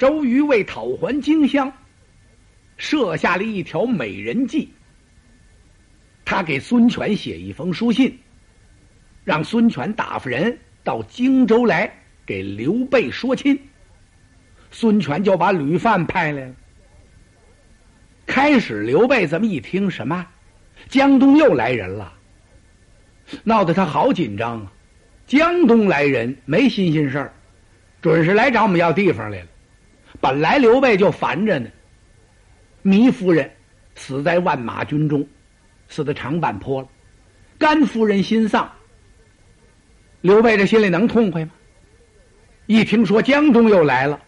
[0.00, 1.70] 周瑜为讨还荆襄，
[2.78, 4.72] 设下了一条美人计。
[6.24, 8.18] 他给孙权写一封书信，
[9.24, 11.92] 让孙权打发人到荆州来
[12.24, 13.60] 给刘备说亲。
[14.70, 16.54] 孙权就把吕范派来了。
[18.24, 20.26] 开始，刘备这么一听，什么
[20.88, 22.10] 江东又来人了，
[23.44, 24.72] 闹得他好紧张啊！
[25.26, 27.34] 江东来人没新鲜事儿，
[28.00, 29.46] 准是来找我们要地方来了。
[30.20, 31.68] 本来刘备就烦着呢，
[32.84, 33.50] 糜夫人
[33.94, 35.26] 死在万马军中，
[35.88, 36.88] 死在长坂坡了。
[37.58, 38.70] 甘夫人心丧，
[40.20, 41.50] 刘备这心里能痛快吗？
[42.66, 44.20] 一听说江东又来了，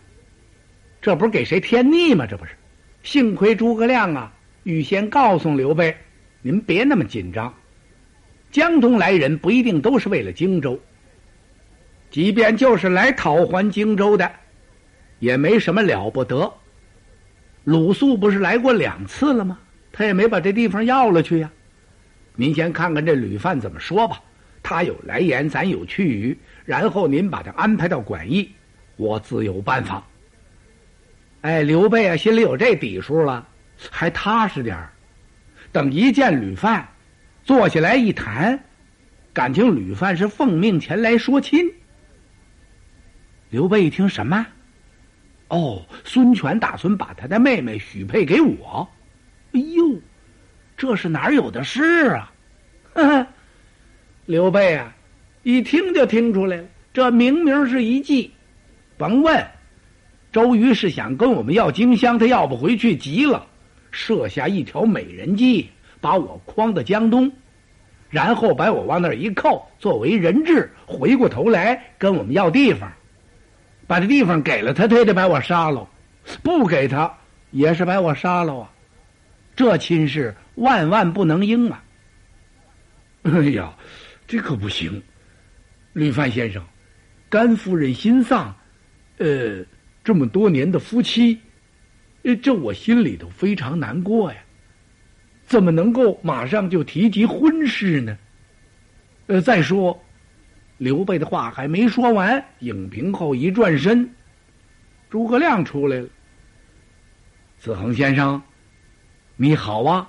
[1.01, 2.27] 这不是给谁添腻吗？
[2.27, 2.53] 这不是，
[3.03, 4.33] 幸亏诸葛亮啊，
[4.65, 5.97] 预先告诉刘备，
[6.41, 7.53] 您别那么紧张。
[8.51, 10.79] 江东来人不一定都是为了荆州，
[12.11, 14.31] 即便就是来讨还荆州的。
[15.23, 16.53] 也没什么了不得。
[17.63, 19.57] 鲁肃不是来过两次了吗？
[19.93, 21.49] 他也没把这地方要了去呀。
[22.35, 24.21] 您先看看这吕范怎么说吧。
[24.65, 28.51] 他有来言，咱有去语，然后您把他安排到馆驿，
[28.97, 30.05] 我自有办法。
[31.43, 33.47] 哎，刘备啊，心里有这底数了，
[33.93, 34.93] 还踏实点儿。
[35.71, 36.89] 等一见吕范，
[37.45, 38.59] 坐下来一谈，
[39.33, 41.73] 感情吕范是奉命前来说亲。
[43.51, 44.45] 刘备一听什么？
[45.53, 48.89] 哦，孙权打算把他的妹妹许配给我。
[49.53, 50.01] 哎呦，
[50.79, 51.83] 这是哪有的事
[52.95, 53.29] 啊？
[54.25, 54.97] 刘备啊，
[55.43, 56.65] 一听就听出来了，
[56.95, 58.33] 这明明是一计。
[58.97, 59.47] 甭问，
[60.33, 63.47] 周瑜是想跟我们要荆襄，他要不回去，急了，
[63.91, 65.69] 设下一条美人计，
[66.01, 67.31] 把我诓到江东，
[68.09, 72.91] 然后把我往那儿一扣，作为人质，回过头来跟我们要地方。
[73.93, 75.87] 把这地方给了他，他也得把我杀了；
[76.43, 77.15] 不给他，
[77.51, 78.73] 也是把我杀了啊！
[79.55, 81.85] 这亲事万万不能应啊！
[83.25, 83.77] 哎呀，
[84.27, 85.03] 这可不行！
[85.93, 86.65] 吕范先生，
[87.29, 88.57] 甘夫人心丧，
[89.19, 89.63] 呃，
[90.03, 91.39] 这么多年的夫妻，
[92.43, 94.39] 这我心里头非常难过呀。
[95.45, 98.17] 怎么能够马上就提及婚事呢？
[99.27, 100.03] 呃，再说。
[100.83, 104.11] 刘备的话还没说完，影屏后一转身，
[105.09, 106.09] 诸葛亮出来了。
[107.57, 108.43] 子恒先生，
[109.37, 110.09] 你好啊！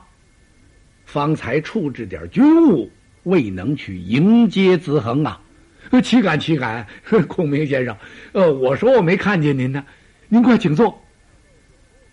[1.06, 2.90] 方才处置点军务，
[3.22, 5.40] 未能去迎接子恒啊。
[6.02, 6.88] 岂敢岂敢！
[7.30, 7.96] 孔明先生，
[8.32, 9.86] 呃，我说我没看见您呢，
[10.28, 11.00] 您快请坐。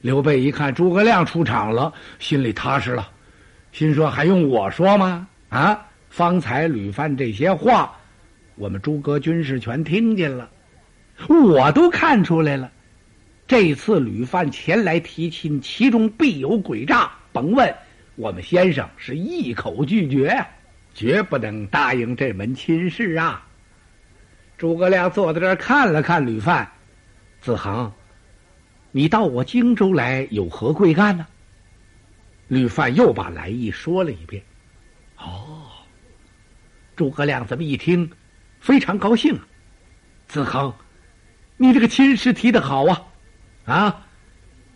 [0.03, 3.10] 刘备一看诸葛亮出场了，心里踏实了，
[3.72, 5.26] 心说还用我说吗？
[5.49, 7.97] 啊，方才吕范这些话。
[8.60, 10.50] 我们诸葛军士全听见了，
[11.26, 12.71] 我都看出来了。
[13.48, 17.10] 这次吕范前来提亲，其中必有诡诈。
[17.32, 17.75] 甭问，
[18.16, 20.44] 我们先生是一口拒绝，
[20.93, 23.47] 绝不能答应这门亲事啊！
[24.59, 26.70] 诸葛亮坐在这儿看了看吕范，
[27.41, 27.91] 子恒，
[28.91, 31.26] 你到我荆州来有何贵干呢？
[32.49, 34.43] 吕范又把来意说了一遍。
[35.16, 35.62] 哦，
[36.94, 38.10] 诸葛亮这么一听。
[38.60, 39.41] 非常高兴，啊，
[40.28, 40.72] 子恒，
[41.56, 43.03] 你这个亲事提的好啊，
[43.65, 44.06] 啊，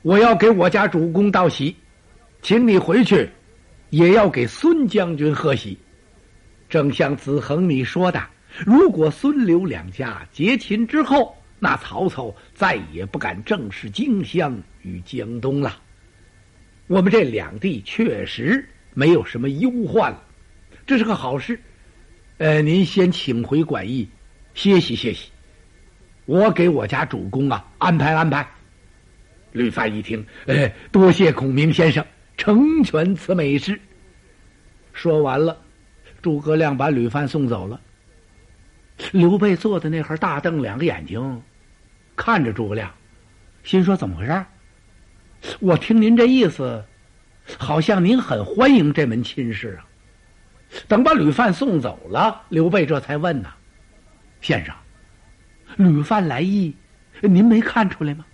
[0.02, 1.76] 我要给我家主公道喜，
[2.40, 3.30] 请你回去，
[3.90, 5.78] 也要给孙将军贺喜。
[6.68, 8.20] 正像子恒你说的，
[8.64, 15.78] 如果孙刘两家结亲之后，那曹操再也不敢正视荆襄与江东了。
[16.86, 20.22] 我们这两地确实没有什么忧患了，
[20.86, 21.60] 这是个好事。
[22.38, 24.08] 呃，您先请回馆驿
[24.54, 25.30] 歇息歇息，
[26.26, 28.44] 我给我家主公啊安排安排。
[29.52, 32.04] 吕范一听，哎，多谢孔明先生
[32.36, 33.80] 成全此美事。
[34.92, 35.56] 说完了，
[36.22, 37.80] 诸葛亮把吕范送走了。
[39.12, 41.40] 刘备坐在那儿，大瞪两个眼睛，
[42.16, 42.92] 看着诸葛亮，
[43.62, 44.44] 心说：怎么回事？
[45.60, 46.84] 我听您这意思，
[47.56, 49.86] 好像您很欢迎这门亲事啊。
[50.88, 53.52] 等把吕范送走了，刘备这才问呐
[54.40, 54.74] ：“先生，
[55.76, 56.74] 吕范来意，
[57.20, 58.24] 您没看出来吗？”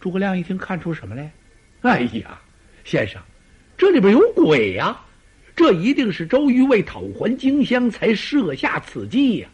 [0.00, 1.30] 诸葛亮一听，看出什么来？
[1.82, 2.40] 哎呀，
[2.84, 3.20] 先生，
[3.76, 5.00] 这里边有鬼呀！
[5.54, 9.48] 这一定是周瑜为讨还荆襄才设下此计呀！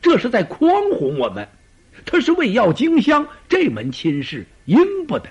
[0.00, 1.46] 这是在诓哄我们，
[2.04, 5.28] 他是为要荆襄这门亲事，应不得。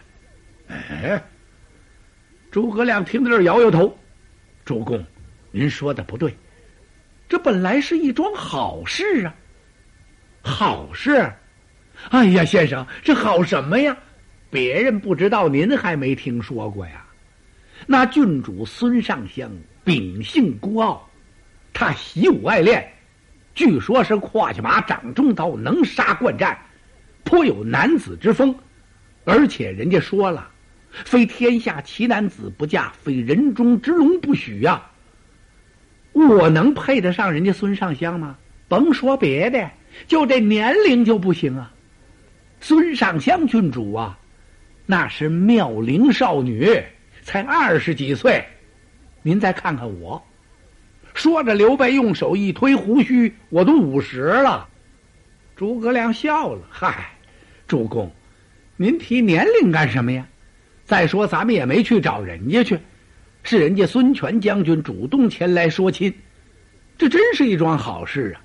[0.69, 1.23] 哎，
[2.51, 3.97] 诸葛亮听到这儿，摇摇头
[4.63, 5.03] ：“主公。”
[5.51, 6.35] 您说的不对，
[7.29, 9.35] 这本来是一桩好事啊！
[10.41, 11.31] 好事，
[12.09, 13.97] 哎呀，先生，这好什么呀？
[14.49, 17.05] 别人不知道，您还没听说过呀？
[17.85, 19.51] 那郡主孙尚香
[19.83, 21.09] 秉性孤傲，
[21.73, 22.93] 她习武爱练，
[23.53, 26.57] 据说是胯下马，掌中刀，能杀惯战，
[27.23, 28.55] 颇有男子之风。
[29.25, 30.49] 而且人家说了，
[30.91, 34.81] 非天下奇男子不嫁，非人中之龙不许呀。
[36.17, 38.37] 我能配得上人家孙尚香吗？
[38.67, 39.69] 甭说别的，
[40.07, 41.71] 就这年龄就不行啊。
[42.59, 44.17] 孙尚香郡主啊。
[44.89, 46.81] 那是妙龄少女，
[47.21, 48.41] 才二十几岁。
[49.21, 50.25] 您再看看我，
[51.13, 54.65] 说着，刘备用手一推胡须，我都五十了。
[55.57, 57.09] 诸葛亮笑了：“嗨，
[57.67, 58.09] 主公，
[58.77, 60.25] 您提年龄干什么呀？
[60.85, 62.79] 再说咱们也没去找人家去，
[63.49, 66.13] 是人家孙权将军主动前来说亲，
[66.97, 68.43] 这真是一桩好事啊。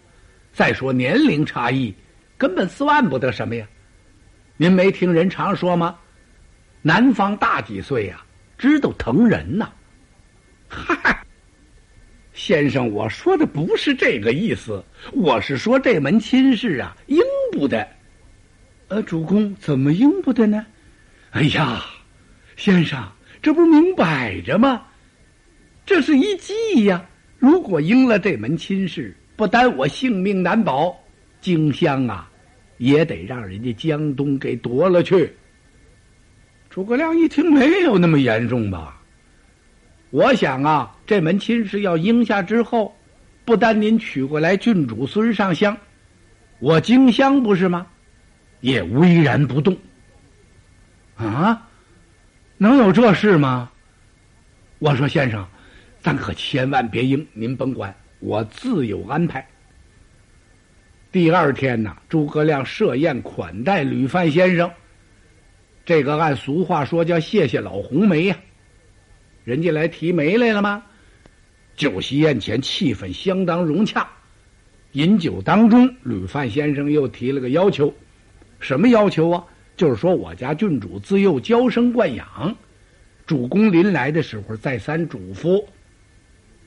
[0.52, 1.92] 再说年龄差异，
[2.38, 3.66] 根本算不得什么呀。
[4.56, 5.98] 您没听人常说吗？”
[6.82, 8.24] 男方大几岁呀？
[8.56, 9.72] 知道疼人呐！
[10.68, 11.20] 嗨，
[12.32, 17.20] 先生，我说的不是这个意思，我是说这门亲事啊，应
[17.50, 17.84] 不得。
[18.86, 20.64] 呃，主公怎么应不得呢？
[21.32, 21.82] 哎呀，
[22.56, 23.04] 先生，
[23.42, 24.80] 这不明摆着吗？
[25.84, 27.04] 这是一计呀！
[27.38, 30.96] 如果应了这门亲事，不单我性命难保，
[31.40, 32.30] 荆襄啊，
[32.78, 35.34] 也得让人家江东给夺了去。
[36.70, 39.00] 诸葛亮一听，没有那么严重吧？
[40.10, 42.96] 我想啊，这门亲事要应下之后，
[43.44, 45.76] 不单您娶过来郡主孙尚香，
[46.60, 47.86] 我荆襄不是吗？
[48.60, 49.76] 也巍然不动。
[51.16, 51.68] 啊，
[52.56, 53.68] 能有这事吗？
[54.78, 55.46] 我说先生，
[56.02, 59.46] 咱可千万别应，您甭管，我自有安排。
[61.12, 64.68] 第二天呢，诸葛亮设宴款待吕范先生。
[65.84, 68.36] 这个按俗话说叫谢谢老红梅呀，
[69.44, 70.82] 人家来提媒来了吗？
[71.76, 74.08] 酒席宴前气氛相当融洽，
[74.92, 77.94] 饮酒当中，吕范先生又提了个要求，
[78.58, 79.44] 什么要求啊？
[79.76, 82.56] 就是说我家郡主自幼娇生惯养，
[83.24, 85.64] 主公临来的时候再三嘱咐，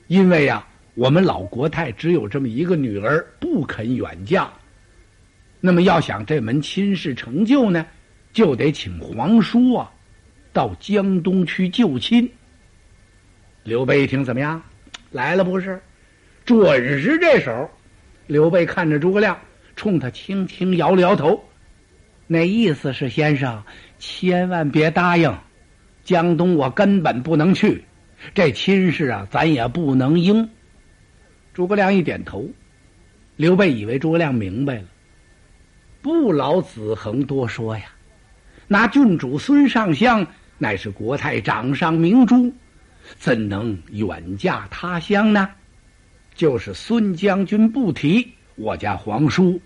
[0.06, 4.48] 因为呀，我们老国太只有这么一个女儿，不肯远嫁，
[5.60, 7.84] 那么要想这门亲事成就呢？
[8.32, 9.90] 就得请皇叔啊，
[10.52, 12.30] 到江东去救亲。
[13.64, 14.62] 刘备一听怎么样？
[15.10, 15.80] 来了不是？
[16.44, 17.70] 准是这手。
[18.26, 19.38] 刘备看着诸葛亮，
[19.74, 21.42] 冲他轻轻摇了摇头，
[22.26, 23.62] 那意思是先生
[23.98, 25.36] 千万别答应，
[26.04, 27.84] 江东我根本不能去，
[28.34, 30.48] 这亲事啊，咱也不能应。
[31.52, 32.48] 诸葛亮一点头，
[33.36, 34.84] 刘备以为诸葛亮明白了，
[36.02, 37.84] 不劳子恒多说呀。
[38.68, 40.26] 那郡主孙尚香
[40.58, 42.52] 乃是国太掌上明珠，
[43.16, 45.50] 怎能远嫁他乡呢？
[46.34, 49.58] 就是孙将军不提，我家皇叔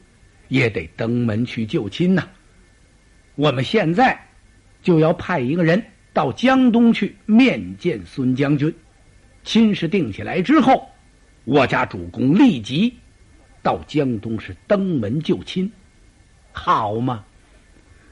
[0.48, 2.28] 也得登门去救亲呐。
[3.34, 4.28] 我们现在
[4.82, 8.74] 就要派一个人到江东去面见孙将军，
[9.44, 10.88] 亲事定下来之后，
[11.44, 12.96] 我家主公立即
[13.62, 15.70] 到江东是登门救亲，
[16.52, 17.24] 好嘛？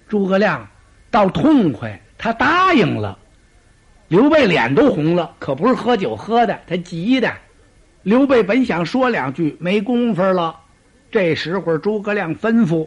[0.09, 0.69] 诸葛亮。
[1.11, 3.19] 倒痛快，他答应了。
[4.09, 7.33] 刘备脸都红了，可不是喝酒喝的，他急的。
[8.03, 10.55] 刘备本想说两句，没工夫了。
[11.11, 12.87] 这时候，诸葛亮吩咐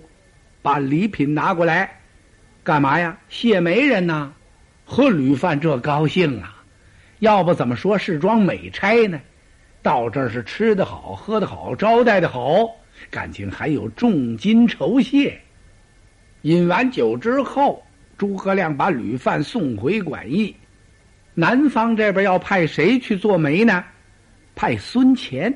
[0.61, 1.99] 把礼品拿过来，
[2.63, 3.17] 干嘛呀？
[3.27, 4.31] 谢媒人呐，
[4.91, 6.61] 和吕范这高兴啊！
[7.19, 9.21] 要不怎么说是桩美差呢？
[9.81, 12.69] 到这儿是吃的好，喝的好，招待的好，
[13.09, 15.39] 感情还有重金酬谢。
[16.41, 17.81] 饮完酒之后。
[18.17, 20.55] 诸葛亮把吕范送回馆驿，
[21.33, 23.83] 南方这边要派谁去做媒呢？
[24.53, 25.51] 派孙乾。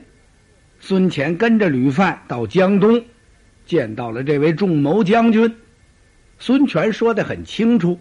[0.80, 3.04] 孙乾跟着吕范到江东，
[3.66, 5.56] 见到了这位仲谋将军。
[6.40, 8.00] 孙权说的很清楚：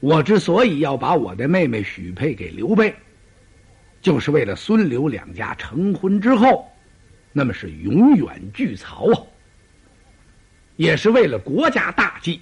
[0.00, 2.94] 我之所以要把我的妹妹许配给刘备，
[4.00, 6.66] 就是为了孙刘两家成婚之后，
[7.32, 9.22] 那么是永远聚曹啊，
[10.76, 12.40] 也是为了国家大计。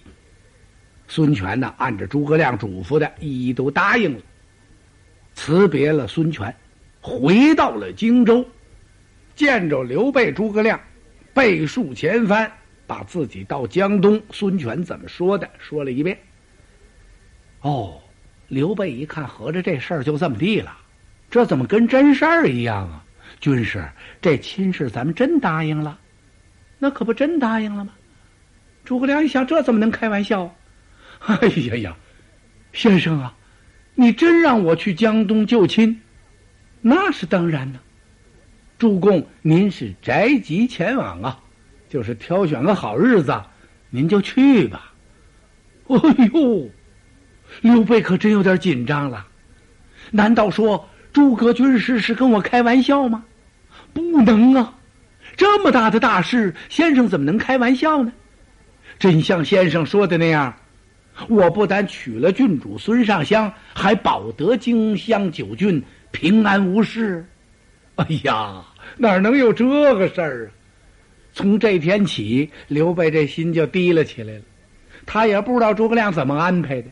[1.09, 4.21] 孙权呢，按着诸葛亮嘱咐的，一一都答应了，
[5.35, 6.55] 辞别了孙权，
[7.01, 8.47] 回到了荆州，
[9.35, 10.79] 见着刘备、诸葛亮，
[11.35, 12.53] 背数前番，
[12.87, 16.17] 把自己到江东，孙权怎么说的说了一遍。
[17.69, 18.01] 哦，
[18.49, 20.75] 刘备一看，合着这事儿就这么地了，
[21.29, 23.05] 这怎么跟真事儿一样啊？
[23.41, 23.87] 军师，
[24.23, 25.99] 这亲事咱们真答应了，
[26.79, 27.93] 那可不真答应了吗？
[28.87, 30.57] 诸葛亮一想，这怎么能开玩笑？
[31.27, 31.97] 哎呀呀，
[32.73, 33.37] 先生啊，
[33.95, 36.01] 你真让我去江东救亲，
[36.81, 37.79] 那是当然的。
[38.79, 41.39] 主公，您是宅急前往啊，
[41.91, 43.39] 就是挑选个好日子，
[43.91, 44.95] 您就去吧。
[45.89, 46.71] 哎呦，
[47.61, 49.27] 刘备可真有点紧张了。
[50.11, 53.25] 难道说诸葛军师是跟我开玩笑吗？
[53.93, 54.75] 不能啊，
[55.37, 58.13] 这么大的大事，先生怎么能开玩笑呢？
[58.99, 60.55] 真像先生说的那样，
[61.29, 67.27] 我不但娶了郡主孙尚香，还保得荆襄九郡平安无事。
[67.97, 68.65] 哎呀，
[68.97, 69.65] 哪能有这
[69.95, 70.49] 个事儿啊？
[71.33, 74.43] 从这天起，刘备这心就提了起来了。
[75.07, 76.89] 他也不知道诸葛亮怎么安排的，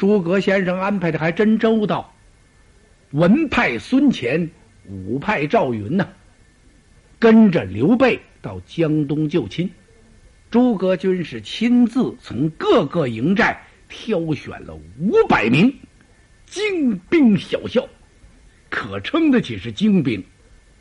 [0.00, 2.14] 诸葛先生安排的还真周到。
[3.10, 4.48] 文派孙乾，
[4.88, 6.08] 武派赵云呐，
[7.18, 9.70] 跟着刘备到江东救亲。
[10.50, 15.70] 诸葛军是亲自从各个营寨挑选了五百名
[16.46, 17.86] 精兵小校。
[18.70, 20.24] 可称得起是精兵，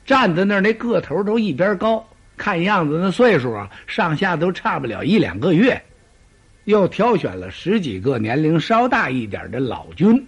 [0.05, 2.07] 站在那儿那个头都一边高，
[2.37, 5.83] 看样子那岁数啊，上下都差不了一两个月。
[6.69, 10.23] 又挑选了十几个年龄稍大一点的老军，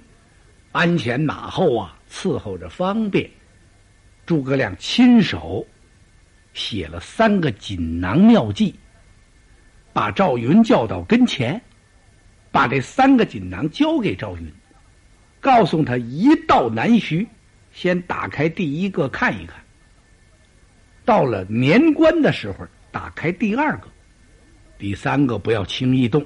[0.72, 3.30] 鞍前马后啊，伺候着方便。
[4.26, 5.64] 诸葛亮亲手
[6.52, 8.74] 写了三个锦囊妙计，
[9.94, 11.62] 把赵云叫到跟前，
[12.52, 14.52] 把这三个锦囊交给赵云，
[15.40, 17.28] 告诉他一到南徐。
[17.72, 19.58] 先打开第一个看一看，
[21.06, 23.88] 到了年关的时候，打开第二个，
[24.82, 26.26] 第三个不要轻易动。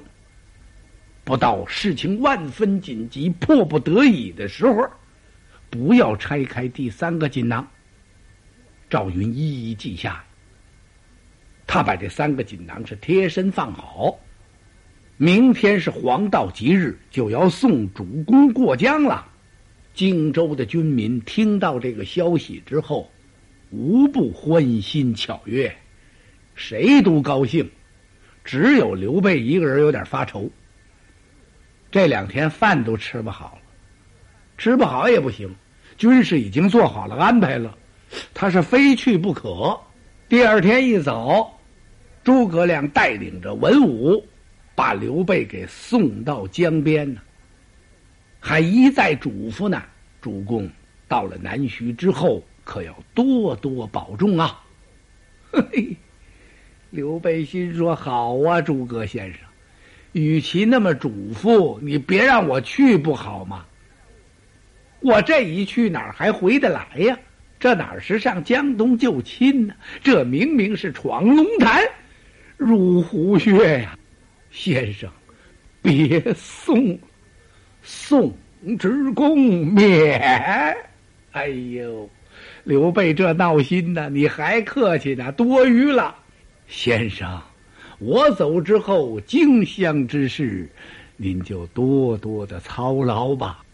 [1.24, 4.88] 不到事情万分紧急、迫不得已的时候，
[5.68, 7.68] 不要拆开第三个锦囊。
[8.88, 10.24] 赵云一一记下，
[11.66, 14.18] 他把这三个锦囊是贴身放好。
[15.18, 19.28] 明天是黄道吉日，就要送主公过江了。
[19.92, 23.12] 荆州的军民听到这个消息之后，
[23.68, 25.76] 无不欢欣巧悦，
[26.54, 27.70] 谁都高兴，
[28.46, 30.48] 只有刘备一个人有点发愁。
[31.90, 33.62] 这两天饭都吃不好了，
[34.56, 35.54] 吃不好也不行，
[35.98, 37.76] 军事已经做好了安排了，
[38.32, 39.78] 他是非去不可。
[40.28, 41.58] 第二天一早，
[42.22, 44.24] 诸葛亮带领着文武，
[44.74, 47.20] 把刘备给送到江边呢。
[48.38, 49.82] 还一再嘱咐呢，
[50.20, 50.70] 主公
[51.08, 54.62] 到了南徐之后，可要多多保重啊！
[55.50, 55.96] 嘿嘿，
[56.96, 59.40] 刘备心说：“好啊，诸葛先生，
[60.12, 63.66] 与其那么嘱咐，你别让我去不好吗？
[65.00, 67.14] 我这一去哪儿还回得来呀？
[67.60, 69.74] 这哪是上江东救亲呢？
[70.02, 71.82] 这明明是闯龙潭，
[72.56, 73.98] 入虎穴呀！
[74.50, 75.10] 先生，
[75.82, 76.98] 别送。”
[77.84, 78.34] 宋
[78.78, 80.74] 之公免。
[81.32, 82.08] 哎呦，
[82.64, 86.16] 刘备这闹心呢，你还客气呢，多余了。
[86.68, 87.40] 先生，
[87.98, 90.68] 我走之后，荆襄之事，
[91.16, 93.64] 您就多多的操劳吧。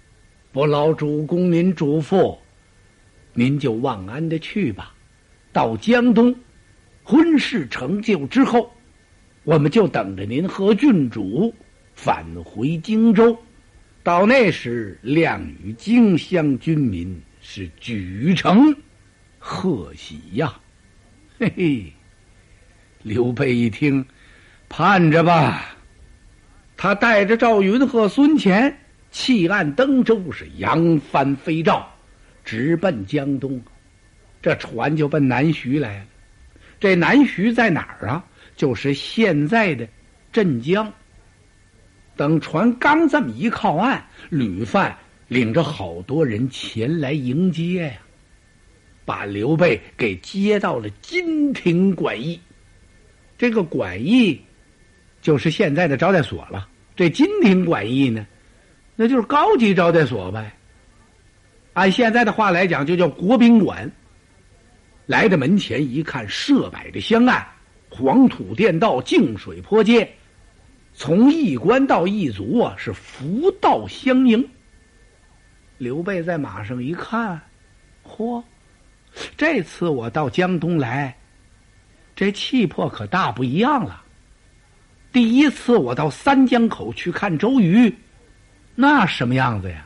[0.53, 2.37] 不劳主公您嘱咐，
[3.33, 4.95] 您就忘安的去吧。
[5.53, 6.35] 到江东，
[7.03, 8.71] 婚事成就之后，
[9.45, 11.55] 我们就等着您和郡主
[11.95, 13.37] 返回荆州。
[14.03, 18.77] 到那时，亮与荆襄军民是举城
[19.39, 20.61] 贺喜呀！
[21.39, 21.93] 嘿嘿，
[23.03, 24.05] 刘备一听，
[24.69, 25.77] 盼着吧。
[26.77, 28.77] 他带着赵云和孙乾
[29.11, 31.89] 弃岸登舟，是扬帆飞赵，
[32.45, 33.61] 直奔江东。
[34.41, 36.07] 这船就奔南徐来了。
[36.81, 38.25] 这南徐在哪儿啊？
[38.57, 39.87] 就是现在的
[40.33, 40.93] 镇江。
[42.17, 44.97] 等船刚这么一靠岸，吕范
[45.29, 47.93] 领着好多人前来迎接呀，
[49.05, 52.41] 把刘备给接到了金庭馆驿。
[53.43, 54.41] 这个馆驿
[55.21, 56.69] 就是现在的招待所了。
[56.95, 58.25] 这金庭馆驿呢，
[58.95, 60.55] 那就是高级招待所呗。
[61.73, 63.91] 按现在的话来讲，就叫国宾馆。
[65.07, 67.45] 来到门前一看，设摆的香案，
[67.89, 70.09] 黄土垫道，净水坡阶。
[70.95, 74.49] 从驿官到驿卒啊，是福道相迎。
[75.79, 77.41] 刘备在马上一看，
[78.07, 78.41] 嚯，
[79.37, 81.17] 这次我到江东来，
[82.23, 84.01] 这气魄可大不一样了。
[85.13, 87.93] 第一次我到三江口去看周瑜，
[88.77, 89.85] 那什么样子呀？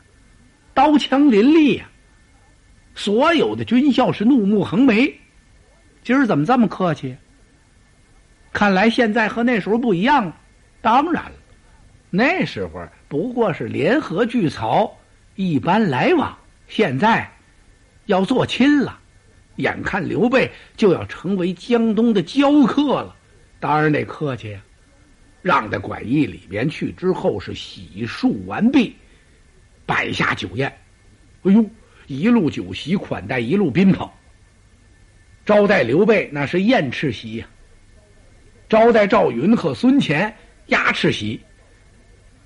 [0.74, 1.88] 刀枪林立呀，
[2.94, 5.18] 所有的军校是怒目横眉。
[6.04, 7.16] 今儿怎么这么客气？
[8.52, 10.36] 看来现在和那时候不一样了。
[10.82, 11.32] 当然了，
[12.10, 14.94] 那时候不过是联合聚曹，
[15.36, 16.36] 一般来往。
[16.68, 17.32] 现在
[18.04, 19.00] 要做亲了，
[19.56, 23.16] 眼看刘备就要成为江东的交客了，
[23.60, 24.60] 当然得客气呀。
[25.42, 28.96] 让到馆驿里边去之后，是洗漱完毕，
[29.86, 30.68] 摆下酒宴。
[31.44, 31.64] 哎呦，
[32.08, 34.10] 一路酒席款待一路宾朋，
[35.44, 37.46] 招待刘备那是宴翅席呀。
[38.68, 40.34] 招待赵云和孙乾
[40.66, 41.40] 鸭翅席。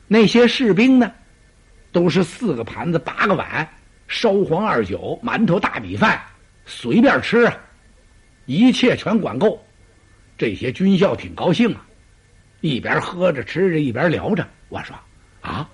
[0.07, 1.11] 那些士兵呢，
[1.93, 3.67] 都是四个盘子八个碗，
[4.09, 6.21] 烧黄二酒，馒头大米饭，
[6.71, 7.59] 随便吃啊，
[8.47, 9.61] 一切全管够。
[10.39, 11.85] 这些军校挺高兴啊。
[12.61, 14.47] 一边喝着吃着，一边聊着。
[14.69, 14.97] 我说
[15.43, 15.69] ：“啊，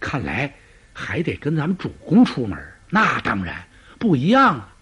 [0.00, 0.52] 看来
[0.94, 2.58] 还得跟咱们主公出门。
[2.88, 3.62] 那当然
[3.98, 4.74] 不一样啊。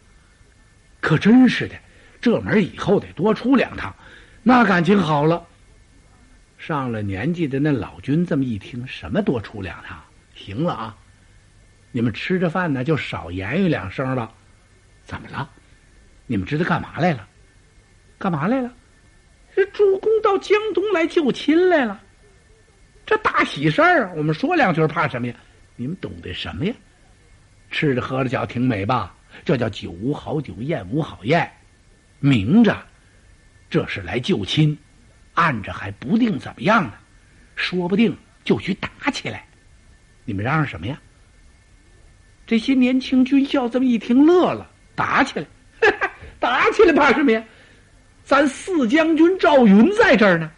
[1.01, 1.75] 可真是的，
[2.21, 3.93] 这门以后得多出两趟，
[4.45, 5.45] 那感情好了。
[6.59, 9.99] 上了年纪的那老君这么一听，什么多出两趟？
[10.35, 10.97] 行了啊，
[11.91, 14.33] 你们吃着饭呢，就少言语两声吧。
[15.11, 15.51] 怎么了？
[16.29, 17.27] 你们知道干嘛来了？
[18.17, 18.73] 干嘛来了？”
[19.57, 22.01] 这主公到江东来救亲来了，
[23.05, 24.13] 这大喜事儿啊！
[24.17, 25.35] 我们说两句怕什么呀？
[25.75, 26.73] 你们懂得什么呀？
[27.73, 29.13] 吃着喝着觉挺美吧？
[29.45, 31.51] 这叫酒无好酒，宴无好宴。
[32.21, 32.81] 明着
[33.69, 34.79] 这是来救亲，
[35.35, 36.93] 暗着还不定怎么样呢，
[37.57, 39.45] 说不定就去打起来。
[40.25, 41.01] 你们嚷嚷什么呀？
[42.47, 44.71] 这些年轻军校这么一听乐了，
[45.01, 45.47] 打起来，
[46.39, 47.43] 打起来怕什么呀？
[48.23, 50.51] 咱四将军赵云在这儿呢，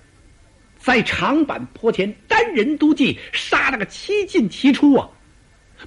[0.78, 5.08] 在长坂坡前单人独骑，杀了个七进七出啊！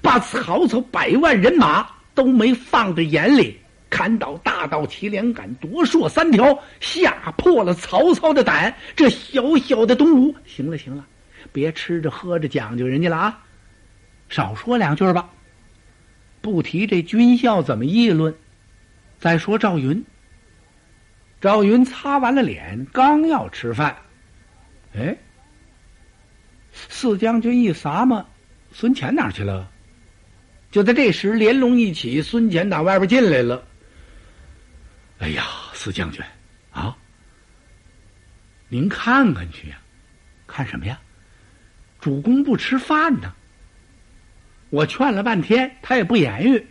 [0.02, 3.60] 把曹操百万人马都没放在眼里，
[3.90, 8.74] 砍倒大刀祁连杆，夺槊三条，吓破了曹操的胆。
[8.96, 11.06] 这小小的东吴，行了行了，
[11.52, 13.44] 别吃着喝着讲究人家了啊！
[14.30, 15.30] 少说两句吧，
[16.41, 18.34] 不提这军校怎么议论，
[19.26, 20.06] 再说赵云。
[21.42, 23.98] 赵云擦完了脸，刚要吃饭，
[24.96, 25.18] 哎，
[26.72, 28.24] 四将军一撒嘛，
[28.72, 29.68] 孙乾哪去了？
[30.70, 33.66] 就在这时，连龙一起，孙乾打外边进来了。
[35.18, 36.24] 哎呀，四将军，
[36.70, 36.96] 啊，
[38.70, 39.78] 您看看去呀，
[40.46, 41.00] 看什么呀？
[42.00, 43.34] 主公不吃饭呢。
[44.70, 46.68] 我劝了半天，他也不言语，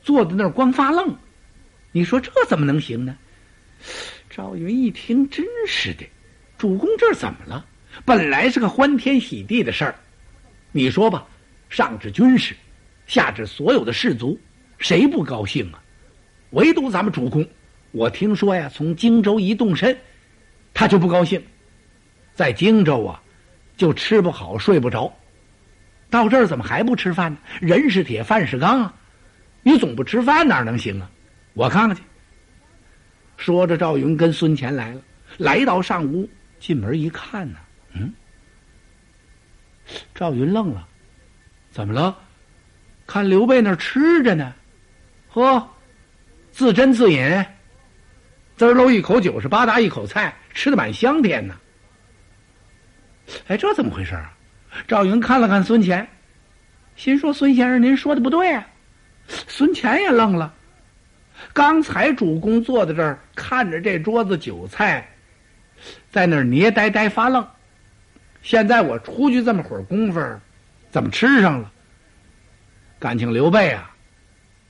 [0.00, 1.14] 坐在那儿光发愣。
[1.92, 3.16] 你说这怎么能行呢？
[4.28, 6.04] 赵云一听，真是的，
[6.56, 7.64] 主公这怎么了？
[8.04, 9.94] 本来是个欢天喜地的事儿，
[10.70, 11.26] 你说吧，
[11.68, 12.54] 上至军士，
[13.06, 14.38] 下至所有的士卒，
[14.78, 15.82] 谁不高兴啊？
[16.50, 17.44] 唯独咱们主公，
[17.90, 19.98] 我听说呀，从荆州一动身，
[20.72, 21.42] 他就不高兴，
[22.34, 23.20] 在荆州啊，
[23.76, 25.12] 就吃不好睡不着，
[26.08, 27.38] 到这儿怎么还不吃饭呢？
[27.60, 28.94] 人是铁，饭是钢啊，
[29.64, 31.10] 你总不吃饭哪能行啊？
[31.60, 32.02] 我看看去。
[33.36, 35.02] 说着，赵云跟孙乾来了，
[35.36, 36.26] 来到上屋，
[36.58, 37.58] 进门一看呢，
[37.92, 38.10] 嗯，
[40.14, 40.88] 赵云愣了，
[41.70, 42.16] 怎么了？
[43.06, 44.54] 看刘备那儿吃着呢，
[45.28, 45.68] 呵，
[46.50, 47.44] 自斟自饮，
[48.56, 51.54] 滋儿喽一口酒，是吧嗒一口菜，吃的满香甜呢。
[53.48, 54.34] 哎，这怎么回事啊？
[54.88, 56.08] 赵云看了看孙乾，
[56.96, 58.66] 心说：“孙先生，您说的不对啊。”
[59.46, 60.54] 孙乾也愣了。
[61.52, 65.08] 刚才主公坐在这儿，看着这桌子酒菜，
[66.10, 67.46] 在那儿捏呆呆发愣。
[68.42, 70.20] 现在我出去这么会儿功夫，
[70.90, 71.70] 怎么吃上了？
[72.98, 73.90] 感情刘备啊，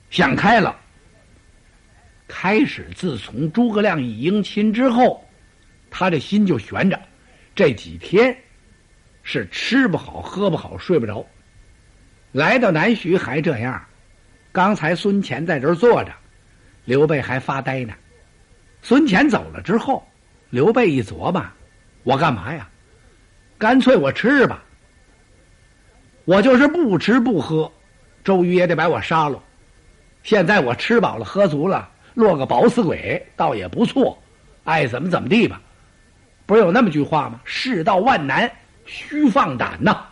[0.08, 0.76] 想开了。
[2.26, 5.28] 开始自从诸葛亮一迎亲之后，
[5.90, 6.98] 他这心就悬着。
[7.54, 8.36] 这几天
[9.22, 11.26] 是吃不好、喝不好、睡不着。
[12.32, 13.84] 来到南徐还这样。
[14.52, 16.12] 刚才孙乾在这儿坐着。
[16.90, 17.94] 刘备还发呆呢，
[18.82, 20.04] 孙权走了之后，
[20.48, 21.40] 刘备一琢磨：
[22.02, 22.68] 我干嘛呀？
[23.56, 24.60] 干脆我吃吧。
[26.24, 27.70] 我就是不吃不喝，
[28.24, 29.40] 周瑜也得把我杀了。
[30.24, 34.20] 现在我吃饱了喝足了，落个饱死鬼倒也不错，
[34.64, 35.62] 爱怎么怎么地吧。
[36.44, 37.40] 不是有那么句话吗？
[37.44, 38.50] 世道万难，
[38.84, 40.04] 须放胆呐。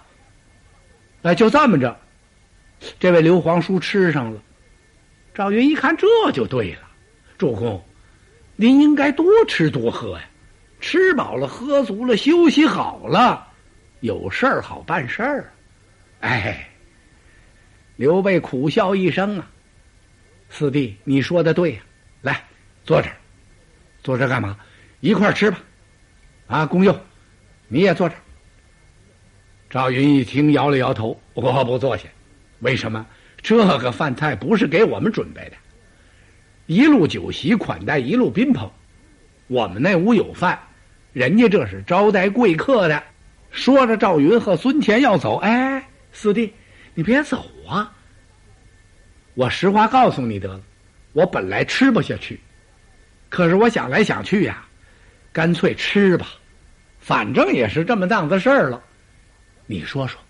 [1.23, 1.99] 哎，就这么着，
[3.01, 4.41] 这位刘皇叔吃上了。
[5.39, 6.81] 赵云一看，这就对了，
[7.39, 7.81] 主公，
[8.57, 10.25] 您应该多吃多喝呀，
[10.81, 13.47] 吃饱了喝足了，休息好了，
[14.01, 15.53] 有事儿好办事儿。
[16.23, 16.69] 哎，
[17.95, 19.49] 刘备苦笑一声啊，
[20.51, 21.83] 四弟，你说的对呀，
[22.23, 22.43] 来，
[22.83, 23.17] 坐这儿，
[24.03, 24.59] 坐这儿干嘛？
[24.99, 25.61] 一块儿吃吧。
[26.49, 27.01] 啊，公佑，
[27.69, 28.21] 你也坐这儿。
[29.71, 32.09] 赵云一听，摇了摇头：“我不坐下。
[32.59, 33.07] 为什么？
[33.43, 35.57] 这个饭菜不是给我们准备的。
[36.67, 38.71] 一路酒席款待，一路宾朋。
[39.47, 40.59] 我们那屋有饭，
[41.13, 43.03] 人家这是招待贵客的。”
[43.51, 45.37] 说着，赵云和孙乾要走。
[45.39, 46.53] 哎，四弟，
[46.93, 47.91] 你别走啊！
[49.33, 50.61] 我实话告诉你得了，
[51.15, 52.39] 我本来吃不下去，
[53.31, 54.67] 可是我想来想去呀，
[55.33, 56.27] 干脆吃吧，
[56.99, 58.83] 反正也是这么档子事儿了。
[59.67, 60.21] 你说说，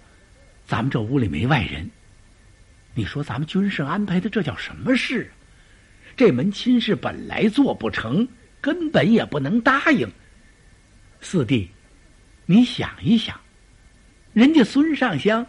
[0.64, 1.90] 咱们这屋里没外人，
[2.98, 5.30] 你说咱们军事安排的这叫什么事？
[6.16, 8.26] 这门亲事本来做不成，
[8.61, 10.11] 根本也不能答应。
[11.20, 11.70] 四弟，
[12.44, 13.40] 你想一想，
[14.32, 15.46] 人家孙尚香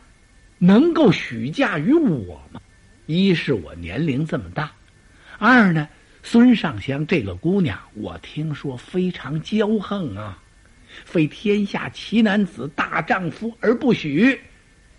[0.59, 2.61] 能够许嫁于我吗？
[3.07, 4.71] 一是我年龄这么大，
[5.39, 5.89] 二呢，
[6.21, 10.37] 孙尚香这个姑娘，我听说非常骄横啊。
[11.03, 14.39] 非天下奇男子大丈夫而不许，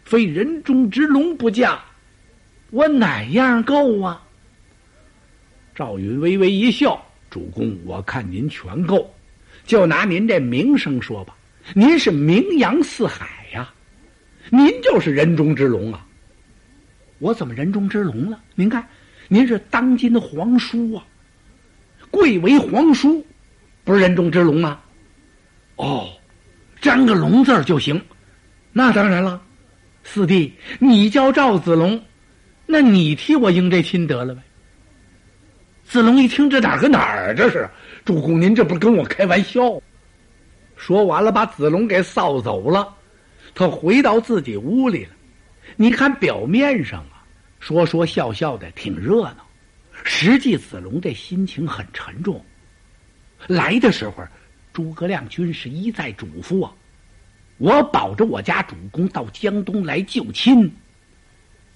[0.02, 1.80] 非人中之龙不嫁，
[2.70, 4.22] 我哪样够啊？
[5.74, 9.12] 赵云微微一笑：“主公，我看您全够。
[9.64, 11.34] 就拿您这名声说吧，
[11.74, 13.72] 您是名扬四海呀，
[14.50, 16.06] 您就是人中之龙啊。
[17.18, 18.40] 我怎么人中之龙了？
[18.54, 18.86] 您看，
[19.28, 21.04] 您是当今的皇叔啊，
[22.10, 23.24] 贵为皇叔，
[23.84, 24.80] 不是人中之龙吗？”
[25.76, 26.10] 哦，
[26.80, 28.00] 沾个龙字就行，
[28.72, 29.42] 那当然了。
[30.02, 32.02] 四弟，你叫赵子龙，
[32.70, 34.42] 那你替我应这亲得了呗。
[35.84, 37.34] 子龙一听，这哪儿跟哪儿啊？
[37.34, 37.68] 这是
[38.04, 39.60] 主公，您这不是跟我开玩笑？
[40.76, 42.94] 说完了，把子龙给扫走了。
[43.54, 45.10] 他回到自己屋里了。
[45.76, 47.26] 你看表面上啊，
[47.58, 49.46] 说说笑笑的，挺热闹。
[50.04, 52.44] 实际子龙这心情很沉重。
[53.46, 54.24] 来的时候。
[54.72, 56.72] 诸葛亮军师一再嘱咐啊，
[57.58, 60.72] 我保着我家主公到江东来救亲，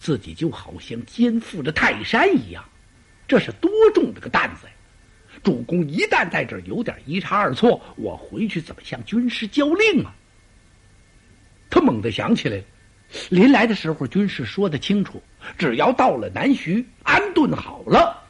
[0.04, 2.62] 自己就好像肩负着泰山一样，
[3.26, 4.72] 这是多重的个担子呀！
[5.42, 10.14] 主公一旦在这儿有点一差二错，我回去怎么向军师交令啊？
[11.70, 12.64] 他猛地想起来了，
[13.30, 15.22] 临来的时候军师说的清楚，
[15.56, 18.22] 只要到了南徐安顿好了，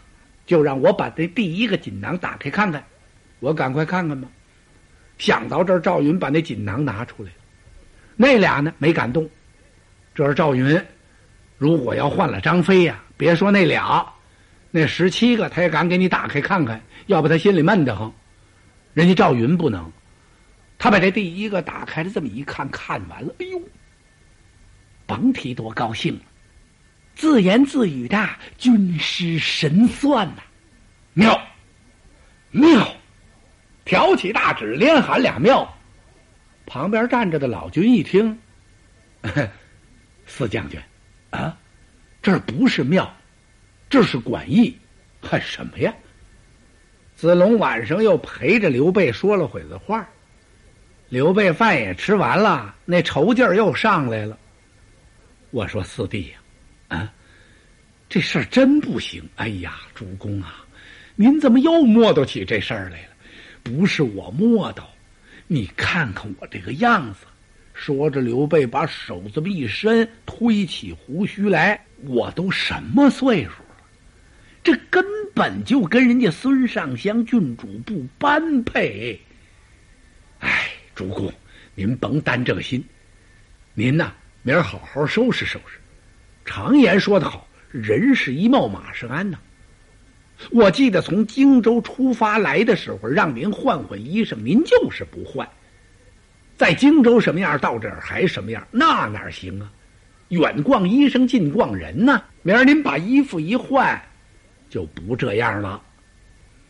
[0.46, 2.84] 就让我把这第一个锦囊打开看看，
[3.40, 4.28] 我赶快看看吧。
[5.18, 7.36] 想到这儿，赵云把那锦囊拿出来了。
[8.14, 9.28] 那俩呢没敢动。
[10.14, 10.80] 这是赵云，
[11.56, 14.06] 如果要换了张飞呀，别说那俩，
[14.70, 18.12] 那十七个他也敢给你打开看看，要不他心里闷得慌。
[18.92, 19.90] 人家赵云不能，
[20.78, 23.60] 他把这第一个打开了，这么一看，看完了，哎呦，
[25.06, 26.20] 甭提多高兴了，
[27.14, 30.42] 自言自语的：“军师神算呐，
[31.12, 31.40] 妙，
[32.50, 32.86] 妙。”
[33.84, 35.70] 挑起大指，连喊俩妙。
[36.64, 38.38] 旁边站着的老君一听，
[40.24, 40.80] 四将军，
[41.34, 41.58] 啊，
[42.22, 43.12] 这不是庙，
[43.90, 44.78] 这是馆驿，
[45.20, 45.92] 喊什么呀？
[47.16, 50.08] 子龙晚上又陪着刘备说了会子话，
[51.08, 54.38] 刘备饭也吃完了，那愁劲儿又上来了。
[55.50, 56.38] 我说四弟呀，
[56.96, 57.12] 啊，
[58.08, 59.28] 这事儿真不行。
[59.34, 60.64] 哎呀，主公啊，
[61.16, 63.08] 您怎么又磨叨起这事儿来了？
[63.64, 64.84] 不是我磨叨，
[65.48, 67.26] 你看看我这个样子。
[67.74, 71.84] 说着，刘备把手这么一伸，推起胡须来。
[72.06, 73.76] 我都什么岁数了？
[74.62, 79.20] 这根本就跟人家孙尚香郡主不般配。
[80.38, 81.32] 哎，主公，
[81.74, 82.82] 您甭担这个心。
[83.74, 85.78] 您呐，明儿好好收拾收拾。
[86.44, 89.38] 常言说得好，人是一貌，马是鞍呐。
[90.50, 95.48] 我记得从荆州出发来的时候，让您换换衣裳，您就是不换。
[96.56, 99.70] 在荆州什么样，到这儿还什么样，那哪行啊？
[100.28, 102.22] 远逛衣裳，近逛人呢。
[102.42, 104.00] 明儿您把衣服一换，
[104.70, 105.80] 就不这样了。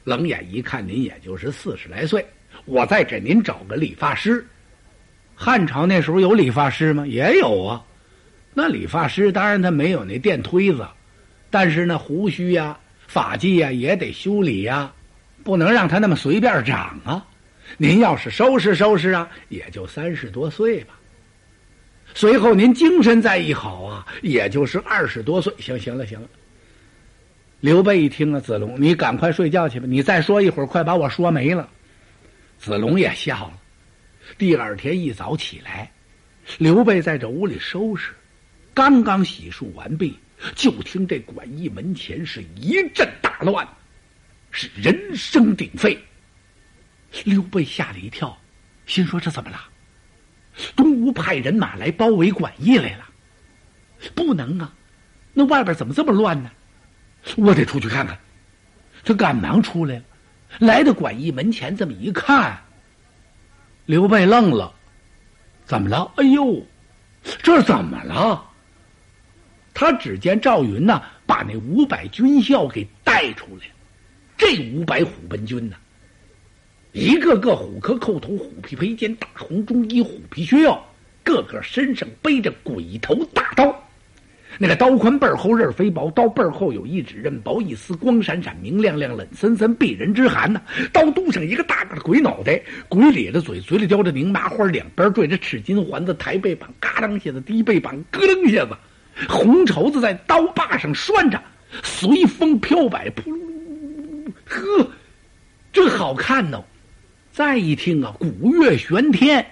[0.04, 2.26] 冷眼一看，您也就是四十来岁，
[2.64, 4.46] 我再给您找个理发师。
[5.34, 7.06] 汉朝那时候有理发师吗？
[7.06, 7.84] 也有啊。
[8.52, 10.86] 那理发师当然他没有那电推子，
[11.50, 12.78] 但是那胡须呀。
[13.06, 14.90] 发髻呀也得修理呀，
[15.44, 17.24] 不能让他那么随便长啊。
[17.76, 20.98] 您要是收拾收拾啊，也就三十多岁吧。
[22.14, 25.52] 随后您精神再一好啊，也就是二十多岁。
[25.58, 26.28] 行行了行了。
[27.60, 29.86] 刘备一听啊，子龙，你赶快睡觉去吧。
[29.88, 31.68] 你再说一会儿，快把我说没了。
[32.58, 33.58] 子龙也笑了。
[34.38, 35.90] 第二天一早起来，
[36.58, 38.12] 刘备在这屋里收拾，
[38.72, 40.16] 刚刚洗漱完毕。
[40.54, 43.66] 就听这馆驿门前是一阵大乱，
[44.50, 45.98] 是人声鼎沸。
[47.24, 48.36] 刘备吓了一跳，
[48.86, 49.60] 心说这怎么了？
[50.76, 53.04] 东吴派人马来包围馆驿来了，
[54.14, 54.72] 不能啊！
[55.32, 56.50] 那外边怎么这么乱呢？
[57.36, 58.18] 我得出去看看。
[59.04, 60.02] 他赶忙出来了，
[60.60, 62.62] 来到馆驿门前，这么一看，
[63.86, 64.72] 刘备愣了，
[65.64, 66.12] 怎么了？
[66.16, 66.64] 哎呦，
[67.42, 68.44] 这怎么了？
[69.74, 73.64] 他只见赵云呢，把那五百军校给带出来。
[74.36, 75.76] 这五百虎贲军呢，
[76.94, 80.78] 一个个虎壳扣头、虎皮披肩、大红中衣、虎皮靴袄，
[81.24, 83.76] 个个身上背着鬼头大刀。
[84.58, 90.62] 那个刀宽背厚刃儿飞薄，刀背儿后有一指刃薄一丝，光闪闪明亮亮，冷森森避人之寒呐。
[90.92, 98.76] 刀肚上一个大个的鬼脑袋，鬼咧着嘴，嘴里叼着拧麻花，两边缀着赤金环子，抬背膀嘎当下子，低背膀咯噔一下子，
[99.28, 101.42] 红绸子在刀把上拴着，
[101.82, 104.88] 随风飘摆，噗噜噜，呵，
[105.72, 106.62] 这好看哦！
[107.34, 109.44] 再一听啊，鼓乐喧天，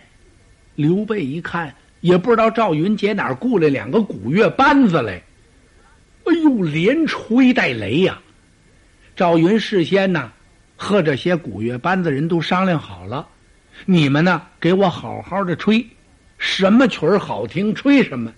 [0.77, 1.75] 刘备一看。
[2.01, 5.21] 也不知道赵云姐哪儿雇来两个鼓乐班子来，
[6.25, 8.21] 哎呦，连吹带擂呀！
[9.17, 10.31] 赵云事先呢
[10.77, 13.27] 和这些鼓乐班子人都商量好了，
[13.85, 15.85] 你们呢给我好好的吹，
[16.39, 18.33] 什么曲儿好听吹什么，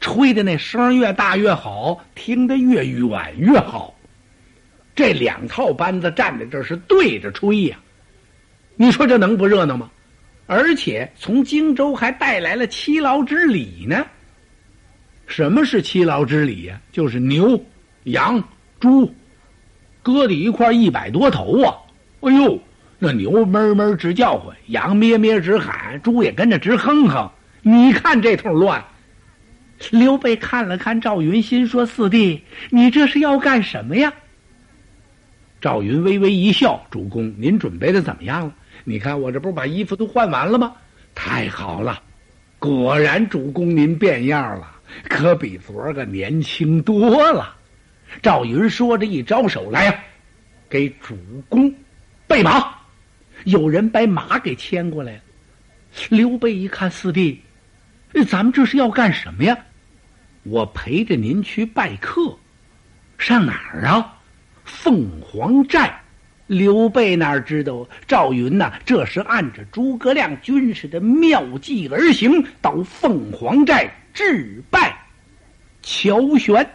[0.00, 3.94] 吹的那声越大越好，听得越远越好。
[4.94, 7.78] 这两套班子站在这是对着吹呀，
[8.82, 9.88] 你说这能不热闹吗？
[10.48, 14.04] 而且从荆州还带来了七劳之礼呢。
[15.28, 16.80] 什么是七劳之礼呀？
[16.90, 17.64] 就是牛、
[18.02, 18.42] 羊、
[18.80, 19.14] 猪，
[20.02, 21.72] 搁在一块一百多头啊！
[22.22, 22.60] 哎呦，
[22.98, 27.30] 那牛哞哞直叫唤，羊咩咩直喊，猪也跟着直哼哼。
[27.62, 28.84] 你看这通乱。
[29.92, 34.12] 刘备看了看赵云，心说：“四弟，你这是要干什么呀？”
[35.62, 38.52] 赵云微微一笑：“主公，您准备的怎么样了？”
[38.84, 40.74] 你看我这不是把衣服都换完了吗？
[41.14, 42.02] 太好了，
[42.58, 44.66] 果然主公您变样了，
[45.08, 47.54] 可比昨儿个年轻多了。
[48.22, 50.04] 赵云说着一招手来呀，
[50.68, 51.16] 给主
[51.48, 51.74] 公
[52.26, 52.74] 备马。
[53.44, 55.20] 有人把马给牵过来了。
[56.08, 57.42] 刘备一看四弟，
[58.28, 59.56] 咱们这是要干什么呀？
[60.42, 62.36] 我陪着您去拜客，
[63.18, 64.18] 上哪儿啊？
[64.64, 66.01] 凤凰寨。
[66.52, 74.94] 刘备哪知道赵云呐，这是按着诸葛亮军事的妙计而行，到凤凰寨置败
[75.80, 76.68] 乔玄。